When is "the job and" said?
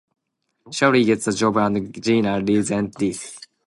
1.25-1.93